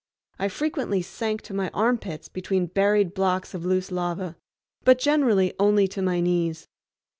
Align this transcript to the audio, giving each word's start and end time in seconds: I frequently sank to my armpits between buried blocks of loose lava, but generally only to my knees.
I 0.39 0.47
frequently 0.47 1.03
sank 1.03 1.43
to 1.43 1.53
my 1.53 1.69
armpits 1.75 2.27
between 2.27 2.65
buried 2.65 3.13
blocks 3.13 3.53
of 3.53 3.65
loose 3.67 3.91
lava, 3.91 4.35
but 4.83 4.97
generally 4.97 5.53
only 5.59 5.87
to 5.89 6.01
my 6.01 6.19
knees. 6.19 6.67